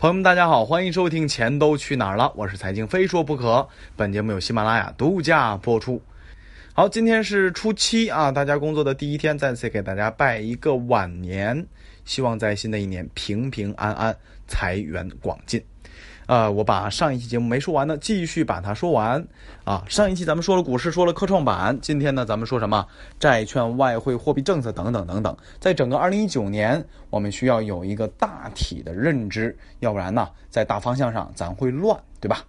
[0.00, 3.68] 朋友们，大家好，欢迎收听《钱都去哪儿了》，我是财经非说不可。
[3.96, 6.00] 本节目由喜马拉雅独家播出。
[6.72, 11.66] 好，今天是初七啊，大家工作的第一天，再次给大家拜一个晚年，
[12.04, 14.16] 希望在新的一年平平安安，
[14.46, 15.60] 财源广进。
[16.28, 19.26] 呃，我把上一期节目没说完的，继续把它说完
[19.64, 19.82] 啊。
[19.88, 22.86] 上一期咱们说了股市，说了科创板，今天呢，咱们说什么？
[23.18, 25.34] 债券、外汇、货币政策等等等等。
[25.58, 32.44] 在整个二零一九年，我们需要有一个大体的认知，要不然呢，在大方向上咱会乱，对吧？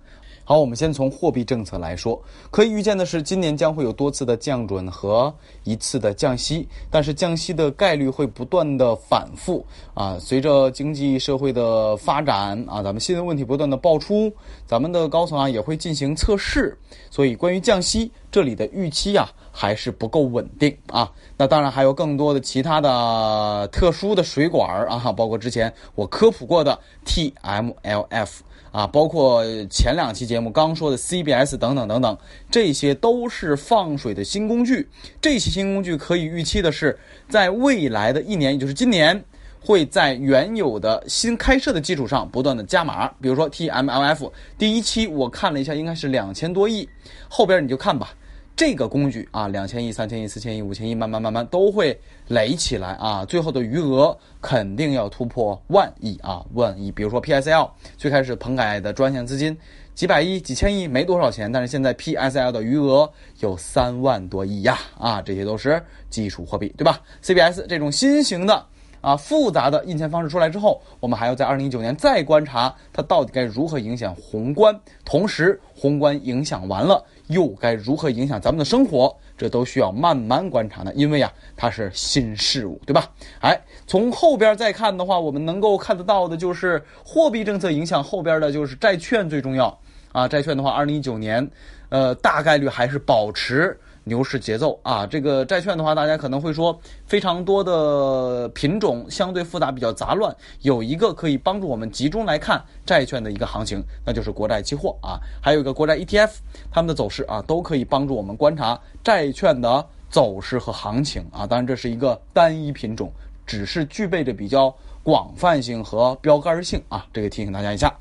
[0.50, 5.32] 好，我们先从货币政策来说，可以预见的是，今年将会有多次的降准和
[5.64, 9.64] 一次的降息，但是降息的概率会不断的反复
[9.94, 10.18] 啊。
[10.20, 14.34] 随着经济社会的发展啊，咱们新的问题不断的爆出，
[14.66, 16.76] 咱们的高层啊也会进行测试，
[17.12, 21.12] 所以关于降息这里的预期啊还是不够稳定啊。
[21.38, 28.30] 那当然还有更多的其他的特殊的水管啊，包括之前我科普过的 TMLF。
[28.72, 32.16] 啊，包括前两期节目刚说的 CBS 等等等等，
[32.52, 34.88] 这些都是放水的新工具。
[35.20, 36.96] 这些新工具可以预期的是，
[37.28, 39.24] 在未来的一年，也就是今年，
[39.60, 43.08] 会在原有的新开设的基础上不断的加码。
[43.20, 46.88] 比如说 TMLF 第一期我看了一下，应该是两千多亿，
[47.28, 48.14] 后边你就看吧。
[48.60, 56.92] 这个工具啊，两千亿、三千亿、四千亿、五千亿，慢慢慢慢都会垒起来啊，最后的余额肯定要突破万亿啊，万亿。
[56.92, 59.58] 比如说 PSL 最开始棚改的专项资金
[59.96, 68.66] 几百亿、几千亿没多少钱，但是现在 PSL 的余额有三万多亿呀啊，这些都是基础货币，对吧？CBS 这种新型的
[69.00, 77.02] 啊复杂的印钱方式出来之后，我们还要在二零一九年再观察它到底该如何影响宏观，同时宏观影响完了。
[77.30, 79.16] 又该如何影响咱们的生活？
[79.38, 83.10] 这都需要慢慢观察的，因为呀，它是新事物，对吧？
[83.40, 89.80] 哎，从后边再看的话，我们能够看得到的就是货币政策影响后边的就是债券最重要
[90.12, 90.28] 啊。
[90.28, 91.50] 债券的话，二零一九年，
[91.88, 93.80] 呃，大概率还是保持。
[94.06, 100.36] 牛市节奏啊，这个债券的话，大家可能会说非常多的品种相对复杂，比较杂乱。
[100.62, 106.32] 有一个可以帮助我们集中来看债券的一个行情，那就是国债期货啊，还有一个国债 ETF，
[106.72, 111.46] 它们的走势啊，都可以帮助我们观察债券的走势和行情啊。
[111.46, 113.12] 当然，这是一个单一品种，
[113.46, 114.74] 只是具备着比较
[115.04, 117.94] 广泛性和标杆性啊，这个提醒大家一下。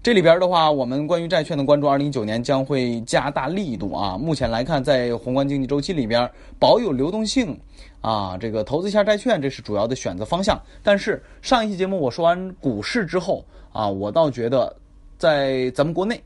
[0.00, 4.16] 这里边的话，我们关于债券的关注，二零一九年将会加大力度啊。
[4.16, 7.58] 目前来看，在宏观经济周期里边，保有流动性
[8.00, 10.60] 啊，这个投资一下债券，这是主要的选择方向。
[10.84, 14.74] 但是上一期节目我说完股市之后啊，我倒觉得
[15.18, 16.22] 在咱们国内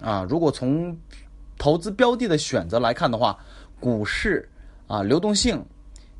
[0.00, 0.94] 啊，如果从
[1.56, 3.38] 投资标的的选择来看的话，
[3.78, 4.46] 股市
[4.88, 5.64] 啊，流动性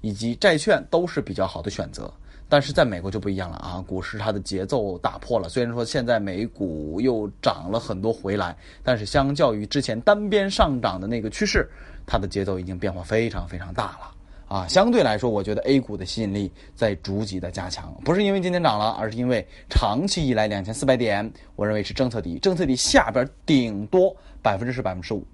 [0.01, 2.11] 以及债券都是比较好的选择。
[2.55, 5.49] 但是在美国就不一样了啊，股市它的节奏打破了。
[5.49, 11.69] 虽然说现在美股又涨了很多回来，但是相较于之前单边上涨的那个趋势，
[12.07, 14.15] 它的节奏已经变化非常非常大了
[14.47, 14.69] 啊。
[14.69, 25.27] 相对来说，我觉得 A 股的吸引力在逐级的加强，不是因为今天涨了，而是因为长期以来两千四百点，我认为是政策底，政策底下边顶多百分之十、百分之十五，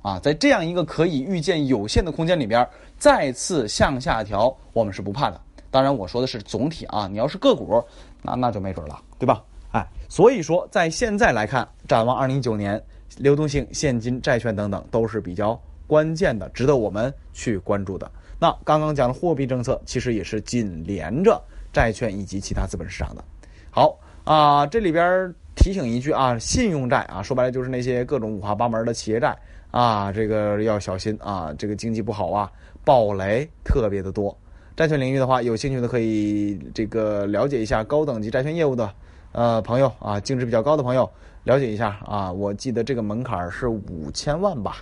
[0.00, 2.64] 啊，在这样一个可以预见有限的空间里边，
[2.98, 5.40] 再次向下调，我们是不怕的。
[5.70, 7.82] 当然，我说的是总体啊，你要是个股，
[8.22, 9.42] 那那就没准了，对吧？
[9.72, 12.82] 哎，所以说在现在来看，展望二零一九年，
[13.18, 18.10] 流动性、现金、债券等等都是比较关键的，值得我们去关注的。
[18.40, 21.38] 那刚刚讲的货币政策，其实也是紧连着
[21.70, 23.22] 债券以及其他资本市场的。
[23.70, 29.36] 好啊，这里边提醒一句啊，信用债啊，说白了就是那些各种五花八门的企业债
[29.70, 32.50] 啊，这个要小心啊，这个经济不好啊，
[32.84, 34.34] 暴雷特别的多。
[34.78, 38.88] 债券领域的话，有兴趣的可以这个了解一下高等级债券业务的
[39.32, 41.10] 呃朋友啊，净值比较高的朋友
[41.42, 42.30] 了解一下啊。
[42.30, 44.76] 我记得这个门槛是五千万吧，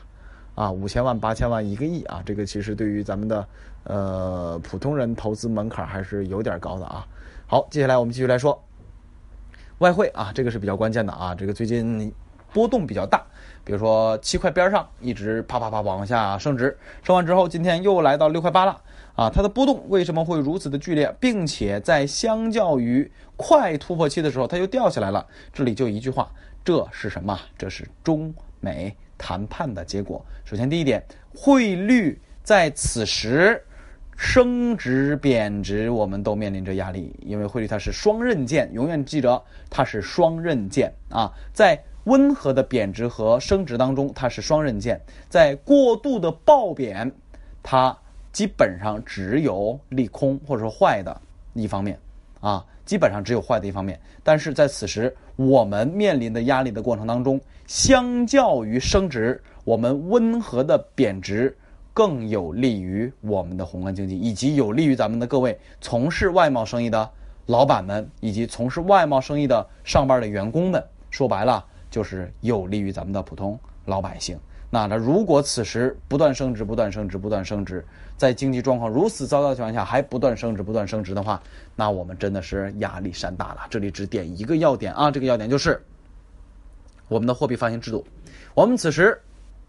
[0.54, 3.48] 啊五千万八千万一个亿啊，这个其实对于咱们的
[3.84, 7.06] 呃普通人投资门槛还是有点高的啊。
[7.46, 8.62] 好，接下来我们继续来说
[9.78, 12.12] 外汇啊，这个是比较关键的啊，这个最近
[12.52, 13.24] 波动比较大，
[13.64, 18.82] 比如说七块边上一直啪啪啪往下升值，升完之后今天又来到六块八了。
[19.16, 25.26] 啊，它的波动为什么会如此的剧烈，并且在相较于快突破期的时候，它又掉下来了？
[25.54, 26.30] 这里就一句话，
[26.62, 27.40] 这是什么？
[27.56, 30.22] 这是中美谈判的结果。
[30.44, 31.02] 首先，第一点，
[31.34, 33.64] 汇率在此时
[34.18, 47.10] 升值贬值，我们都面临着压力，因为汇率它是双刃剑，永远记着它是双刃剑啊，在温和的贬值和升值当中，它是双刃剑，在过度的暴贬，
[47.62, 47.96] 它。
[48.36, 51.18] 基本上只有利空或者说坏的
[51.54, 51.98] 一方面，
[52.38, 53.98] 啊，基本上只有坏的一方面。
[54.22, 61.56] 但是在此时，我们面临的压力的过程当中，相较于升值，我们温和的贬值
[61.94, 67.10] 更有利于我们的宏观经济，以及有利于咱们的各位从事外贸生意的
[67.46, 70.84] 老板们，以及从事外贸生意的上班的员工们。
[71.08, 74.38] 说白了，就是有利于咱们的普通老百姓。
[74.68, 77.84] 那那如果此时不断升值、不断升值、不断升值，
[78.16, 81.40] 在经济状况如此糟糕的情况下还不断升值、不断升值的话，
[81.76, 83.60] 那我们真的是压力山大了。
[83.70, 85.80] 这里只点一个要点啊，这个要点就是
[87.08, 88.04] 我们的货币发行制度。
[88.54, 89.20] 我们此时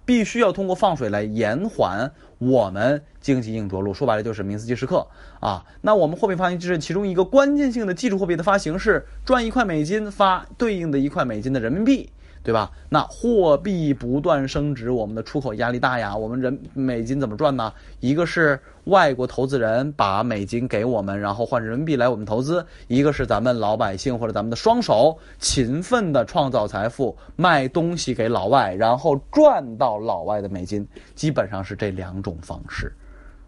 [0.04, 3.94] 必须要通过放水来延缓我们经济硬着陆。
[3.94, 5.06] 说白了就是明斯基时刻
[5.40, 5.64] 啊。
[5.82, 12.10] 那我们货币发行制其中一个关键性的基础货币的发行是赚一块美金发对应的一块美金的人民币。
[12.48, 12.72] 对吧？
[12.88, 16.16] 那货币不断升值，我们的出口压力大呀。
[16.16, 17.74] 我们人美金怎么赚呢？
[18.00, 30.88] 一个是外国投资人把美金给我们，然后换人民币来我们投资；一个是咱们老百姓或者咱们的双手勤奋的创造财富，卖东西给老外，然后赚到老外的美金。
[31.16, 32.96] 基本上是这两种方式，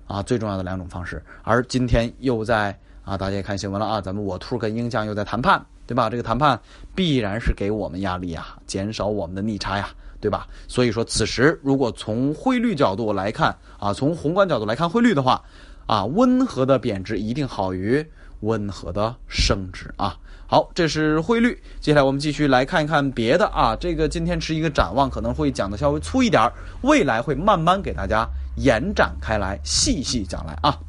[0.07, 1.23] 啊，最重要的两种方式。
[1.43, 5.65] 而今天又在啊，大家也看新闻了啊，咱们我兔跟鹰酱又在谈判。
[5.89, 6.07] 对吧？
[6.07, 6.61] 这个谈判
[6.93, 9.89] 必然是给我们压力啊，减少我们的逆差呀，
[10.21, 10.45] 对吧？
[10.67, 15.41] 所以说，此时如果从汇率角度来看啊，从宏观角度来看汇率的话，
[15.87, 18.05] 啊，温和的贬值一定好于
[18.41, 20.15] 温和的升值啊。
[20.45, 21.59] 好，这是汇率。
[21.79, 23.75] 接下来我们继续来看一看别的啊。
[23.75, 26.53] 这个今天是一个展望，可能会讲的稍微粗一点儿
[26.83, 30.79] 未来会慢慢给大家延展开来，细细讲来啊。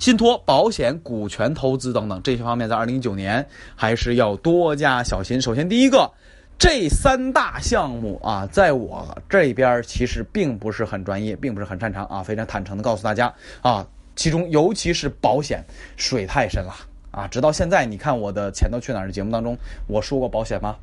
[0.00, 5.38] 信托、保险、股权投资等等这些方面，在二零一九年还是要多加小心。
[5.38, 6.10] 首先，第一个，
[6.58, 12.22] 这三大项目啊，在我这边其实并不是很专业，并不是很擅长啊。
[12.22, 13.30] 非常坦诚的告诉大家
[13.60, 13.86] 啊，
[14.16, 15.62] 其中尤其是保险，
[15.98, 16.74] 水太深了
[17.10, 17.28] 啊！
[17.28, 19.54] 直到现在，你看我的《钱都去哪儿》的节目当中，
[19.86, 20.76] 我说过保险吗？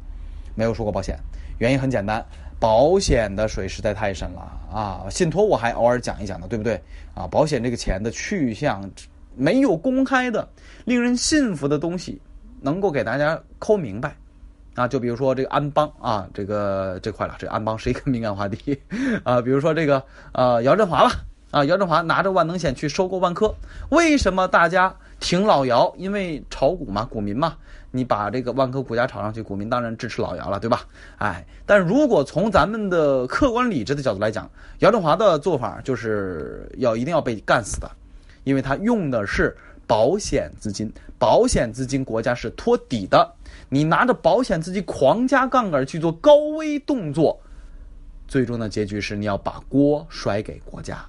[0.54, 1.18] 没有说过保险，
[1.58, 2.24] 原因很简单，
[2.60, 5.06] 保险的水实在太深了啊。
[5.10, 6.82] 信托我还偶尔讲一讲的，对不对？
[7.14, 8.90] 啊，保险这个钱的去向。
[9.40, 10.50] 没有公开的、
[10.84, 12.20] 令人信服的东西，
[12.60, 14.16] 能够给大家抠明白，
[14.74, 18.82] 啊，就比如说这个安邦啊，这个这块了，这安邦是一个敏感话题
[19.24, 19.40] 啊。
[19.40, 21.12] 比如说这个呃姚振华吧，
[21.52, 23.54] 啊姚振华拿着万能险去收购万科，
[23.90, 24.96] 为什么大家
[25.28, 25.94] 挺老姚？
[25.98, 27.58] 因为炒股嘛，股民嘛，
[27.92, 30.86] 你把这个万科股价炒上去，股民当然支持老姚了，对吧？
[31.18, 37.92] 哎，但如果从咱们的客观理智的角度来讲，姚振华的做法就是要一定要被干死的。
[38.46, 39.54] 因为他用的是
[39.86, 40.90] 保险资金，
[41.20, 43.30] 保险资金国家是托底的，
[43.68, 47.38] 你拿着保险资金狂加杠杆去做高危动作，
[48.30, 51.06] 最终的结局是你要把锅甩给国家，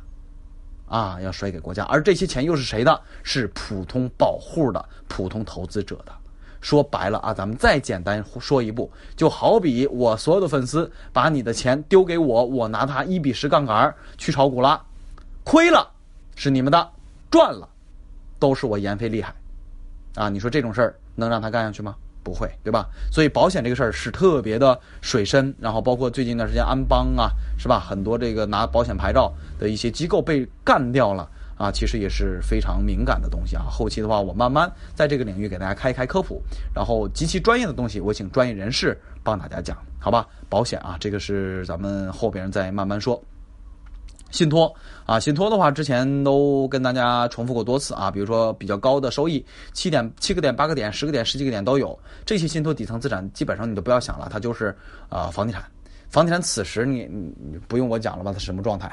[0.88, 3.00] 啊，要甩给国家，而这些钱又是谁的？
[3.22, 6.12] 是普通保户的、普通投资者的。
[6.60, 14.82] 说白了啊，咱们再简单说一步，就好比我所有的粉丝把你的钱丢给我，我拿它一比十杠杆去炒股了，
[15.44, 15.88] 亏了
[16.34, 16.90] 是你们的。
[17.30, 17.68] 赚了，
[18.38, 19.34] 都是我闫飞厉害，
[20.14, 21.94] 啊，你说这种事儿能让他干下去吗？
[22.22, 22.86] 不会，对吧？
[23.10, 27.78] 所以保险这个事儿是特别的水深，然后包括最近一段时间安邦啊，是吧？
[27.80, 33.64] 很多这个拿保险牌照的一些机构被干掉了啊，其实也是非常敏感的东西啊。
[33.70, 36.42] 后期的话，我慢慢在这个领域给大家开一开科普，
[36.74, 40.26] 然后极其专业的东西，我请专业人士帮大家讲，好吧？
[40.48, 43.22] 保险啊，这个是咱们后边再慢慢说。
[44.30, 44.74] 信托
[45.06, 48.10] 啊，信托的话，之前都跟大家重复过多次啊。
[48.10, 51.98] 比如说比较高的收益，七点七个点、八个点、十个点、十几个点都有。
[52.26, 54.76] 这些信托底层资产，基本上你都不要想了，它就是
[55.08, 55.62] 啊房地产。
[56.10, 58.32] 房地产此时你你不用我讲了吧？
[58.32, 58.90] 它什么状态？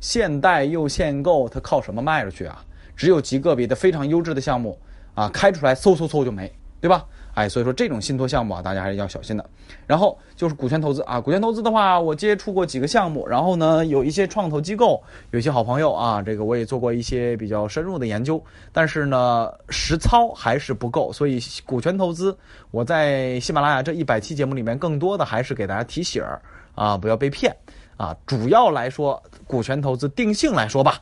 [0.00, 2.64] 现贷又限购，它靠什么卖出去啊？
[2.96, 4.78] 只有极个别的非常优质的项目
[5.14, 7.04] 啊，开出来嗖嗖嗖就没，对吧？
[7.38, 9.44] 哎，所以说这种信托项目啊，大家还是要小心的。
[9.86, 18.42] 然后就是股权投资啊，股权投资的话，我接触过几个项目，然后呢，有一些创投机构，有一些好朋友啊，这个我也做过一些比较深入的研究，
[18.72, 21.12] 但是呢，实操还是不够。
[21.12, 22.36] 所以股权投资，
[22.72, 26.42] 我在喜马拉雅这一百期节目里面，更多的还是给大家提醒儿
[26.74, 27.54] 啊，不要被骗
[27.96, 28.16] 啊。
[28.26, 31.00] 主要来说，股权投资定性来说吧，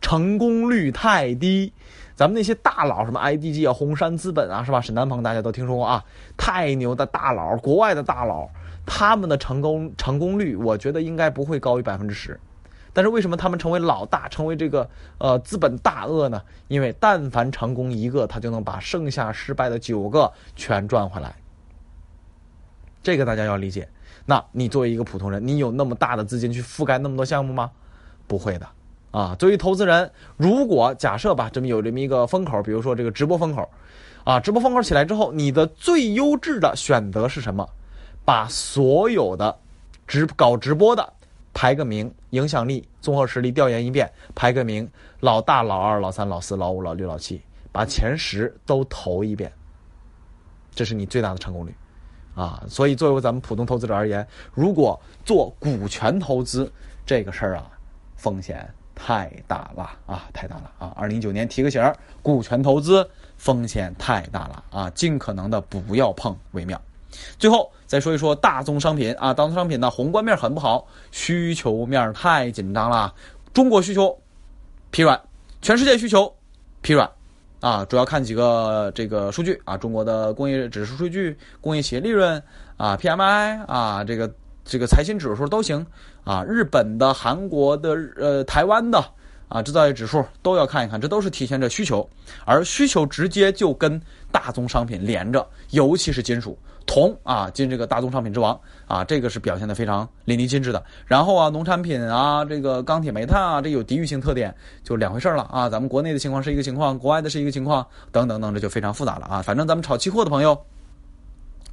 [0.00, 1.72] 成功率太低。
[2.16, 4.80] 咱们那些大佬，什么 IDG 啊、红杉资本啊，是吧？
[4.80, 6.04] 沈南鹏大家都听说过啊，
[6.36, 8.48] 太牛的大佬，国外的大佬，
[8.84, 12.38] 他们的成功成功率，我觉得应该不会高于百分之十。
[12.92, 16.42] 但是为什么他们成为老大，成为这个呃资本大鳄呢？
[16.68, 21.34] 因为但凡成功一个，他就能把剩下失败的九个全赚回来。
[23.02, 23.88] 这个大家要理解。
[24.26, 27.70] 那你作为一个普通人，你有那么大的资金去覆盖那么多项目吗？
[28.26, 28.68] 不会的。
[29.10, 33.68] 啊，作为投资人，如果假设吧，这么有这么一个风口，比如说这个直播风口，
[34.24, 37.68] 啊，直播风口起来之后，你的最优质的选择是什么？
[38.24, 39.58] 把所有的
[40.06, 41.12] 直搞直播的
[41.52, 44.88] 排个名，影响力、综合实力调研一遍，排个名，
[45.18, 49.50] 老大、老二、老三、老四、老五、老六、老七，把前十都投一遍，
[50.72, 51.74] 这是你最大的成功率
[52.36, 52.62] 啊！
[52.68, 54.24] 所以，作为咱们普通投资者而言，
[54.54, 56.70] 如果做股权投资
[57.04, 57.68] 这个事儿啊，
[58.14, 60.92] 风险太大了啊，太大了啊！
[60.94, 66.78] 二零一九年提个醒儿，股权投资风险太大了啊，尽可能的不要碰为妙。
[67.38, 73.14] 最后再说一说大宗商品啊，大宗商品呢，宏观面很不好，需求面太紧张了。
[73.54, 74.16] 中国需求
[74.90, 75.18] 疲软，
[75.62, 76.32] 全世界需求
[76.82, 77.10] 疲软
[77.60, 82.40] 啊，主要看几个这个数据啊，中国的工业指数数据、工业企业利润
[82.76, 84.30] 啊、PMI 啊，这个
[84.70, 85.84] 这个财新指数都行
[86.22, 89.04] 啊，日本的、韩国的、呃台湾的
[89.48, 92.08] 啊制造业指数都要看一看，这都是体现着需求，
[92.44, 94.00] 而需求直接就跟
[94.30, 96.56] 大宗商品连着，尤其是金属。
[96.86, 100.82] 铜啊，进这个大宗商品之王啊，这个是表现的非常淋漓尽致的。
[101.04, 105.68] 然后啊，农产品啊，这个钢铁、煤炭啊，这有地域性特点，就两回事了啊。
[105.68, 109.42] 咱们国内的情况是一个情况，国外的是一个情况，等等等，这就非常复杂了啊。
[109.42, 110.56] 反正咱们炒期货的朋友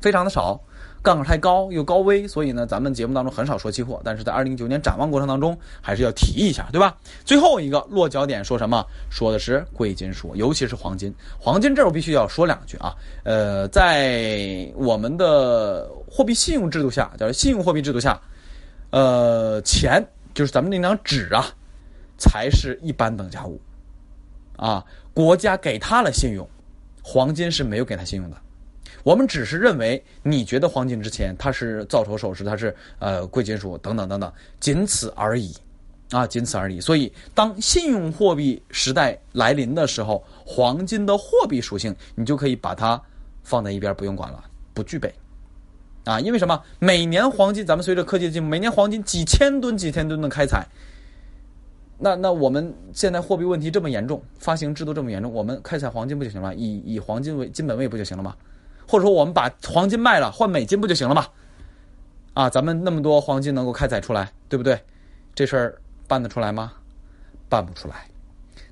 [0.01, 0.59] 非常的少。
[1.07, 6.97] 杠杆太高又高危，所以呢，咱们节目当中很少说期货，但是在二零一九年展望过程当中，还是要提一下，对吧？
[7.23, 8.85] 最后一个落脚点说什么？
[9.09, 11.15] 说的是贵金属，尤其是黄金。
[11.39, 18.19] 黄金这儿我必须要说两句啊，呃，在我们的货币信用制度下，叫信用货币制度下，
[18.89, 21.45] 呃，钱就是咱们那张纸啊，
[22.17, 23.57] 才是一般等价物
[24.57, 24.83] 啊，
[25.13, 26.45] 国家给他了信用，
[27.01, 28.35] 黄金是没有给他信用的。
[29.07, 35.55] 我们只是认为你觉得黄金值钱，它是造筹首饰，它是呃贵金属等等等等，仅此而已，
[36.11, 36.81] 啊，仅此而已。
[36.81, 43.01] 所以，当信用货币时代来临的时候，黄金的货币属性你就可以把它
[43.43, 45.15] 放在一边不用管了，不具备，
[46.03, 46.61] 啊，因为什么？
[46.79, 50.67] 每年黄金，咱们随着科技的进步，每年黄金几千吨、几千吨的开采，
[51.97, 56.53] 那那我们现在货币问题这么严重，发行制度这么严重，我们开采黄金不就行了？
[56.55, 58.35] 以以黄金为金本位不就行了吗？
[58.87, 61.27] 或者说，我们把黄金卖了换美金不就行了吗？
[62.33, 64.79] 啊，咱们那么多黄金能够开采出来，对不对？
[65.33, 65.75] 这事儿
[66.07, 66.71] 办得出来吗？
[67.49, 68.05] 办不出来。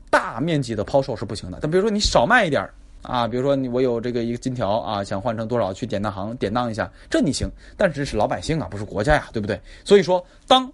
[0.09, 1.59] 大面积的抛售是不行的。
[1.61, 2.67] 但比如说你少卖一点
[3.01, 7.49] 啊，比如说你我有这个一个金条啊，想换成多少去典当行典当一下，这你行。
[7.75, 9.59] 但是是老百姓啊，不是国家呀，对不对？
[9.83, 10.71] 所以说，当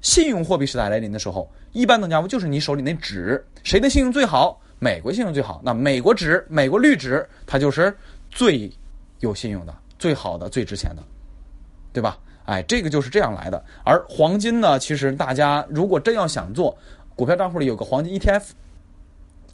[0.00, 4.60] 信用货币时代来临的时候，一般等价物就是你手里那纸，谁的信用最好？
[4.80, 7.96] 美国信用最好，那美国纸、美国绿纸，它就是
[8.30, 8.70] 最。
[9.22, 11.02] 有信用的、最好的、最值钱的，
[11.92, 12.18] 对吧？
[12.44, 13.64] 哎，这个就是这样来的。
[13.84, 16.76] 而黄金呢，其实大家如果真要想做，
[17.14, 18.42] 股票账户里有个黄金 ETF，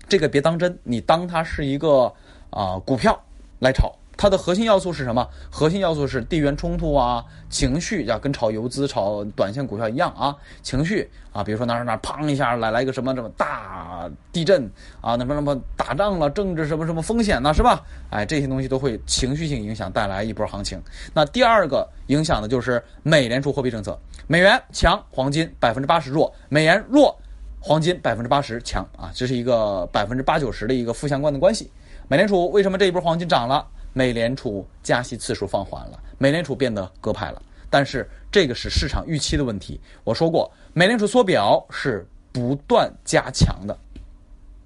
[0.08, 2.10] 这个别当真，你当它是一个
[2.48, 3.22] 啊股票
[3.58, 3.94] 来炒。
[4.18, 5.26] 它的核心要素是什么？
[5.48, 14.68] 核心要素是地缘冲突啊，情绪要，跟炒游资、炒短线股票一样啊，情绪啊，比如说哪哪哪砰一下来来一个什么什么大地震
[15.00, 17.80] 啊，那么什么打仗了，政治什么什么风险呢，是吧？
[18.10, 20.82] 哎，这些东西都会情绪性影响带来一波行情。
[21.14, 23.96] 那第二个影响的就是美联储货币政策，
[24.26, 27.16] 美元强，黄金百分之八十弱；美元弱，
[27.60, 31.70] 黄金百分之八十强啊，这是一个百分之八九十的一个负相关的关系。
[32.08, 33.64] 美联储为什么这一波黄金涨了？
[33.92, 39.80] 美联储加息次数放缓了，美联储变得鸽派了，但是这个是市场预期的问题。
[40.04, 43.78] 我说过，美联储缩表是不断加强的，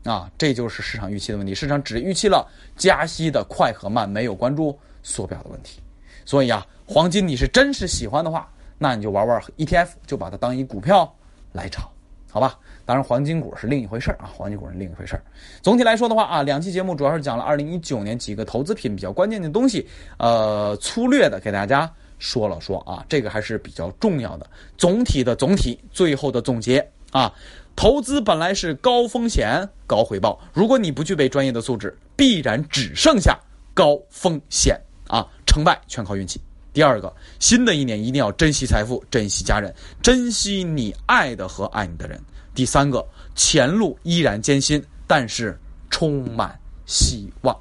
[0.04, 1.54] 啊，这就是市场预期的问题。
[1.54, 5.80] 市场只预期了加息的快和慢，没有关注缩表的问题。
[6.24, 11.12] 所以啊，黄金你是真是喜欢的话，那你就玩玩 ETF，就把它当一股票
[11.52, 11.90] 来炒，
[12.32, 12.58] 好吧？
[12.86, 15.20] 当然，黄金股是另一回事啊，黄金股是另一回事。
[15.60, 19.86] 总体来说的话啊，两期节目主要是讲了二零一九年几个投资品比较关键的东西，
[20.16, 24.46] 呃，粗略的给大家说了说啊，这个还是比较重要的。
[24.78, 27.30] 总体的总体，最后的总结啊，
[27.76, 33.38] 投资本来是高风险高回报，如果你不具备专业的素质，必然只剩下
[33.74, 36.40] 高风险啊，成败全靠运气。
[36.72, 42.18] 第二个，新的一年一定要珍惜财富，珍惜家人，珍惜你爱的和爱你的人。
[42.54, 45.58] 第三个，前路依然艰辛，但是
[45.90, 47.54] 充满希望。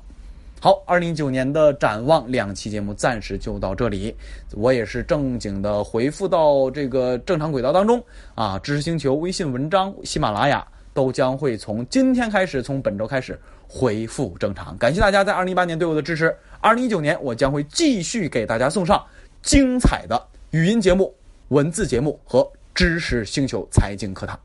[0.62, 4.16] 好，二零一九年的展望两期节目暂时就到这里。
[4.54, 8.02] 我也是正经的回复到这个正常轨道当中
[8.36, 8.60] 啊。
[8.60, 13.40] 知识星球微信文章、喜马拉雅都将会从今天开始，从本周开始
[13.74, 14.78] 恢复正常。
[14.78, 16.36] 感谢大家在二零一八年对我的支持。
[16.60, 19.02] 二零一九年，我将会继续给大家送上
[19.42, 21.16] 精彩的语音节目、
[21.48, 24.38] 文字节目和知识星球财经课堂。